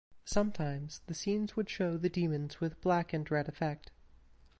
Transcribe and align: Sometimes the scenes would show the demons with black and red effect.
Sometimes 0.25 1.01
the 1.05 1.13
scenes 1.13 1.55
would 1.55 1.69
show 1.69 1.95
the 1.95 2.09
demons 2.09 2.59
with 2.59 2.81
black 2.81 3.13
and 3.13 3.29
red 3.29 3.47
effect. 3.47 3.91